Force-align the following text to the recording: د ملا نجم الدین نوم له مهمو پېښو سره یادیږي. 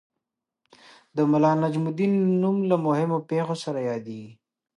د 1.15 1.17
ملا 1.31 1.51
نجم 1.61 1.83
الدین 1.91 2.13
نوم 2.41 2.57
له 2.69 2.75
مهمو 2.85 3.17
پېښو 3.29 3.55
سره 3.63 3.79
یادیږي. 3.89 4.31